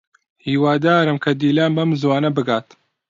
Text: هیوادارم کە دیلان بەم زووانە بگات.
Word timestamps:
هیوادارم 0.45 1.17
کە 1.23 1.31
دیلان 1.41 1.71
بەم 1.77 1.89
زووانە 2.01 2.29
بگات. 2.37 2.67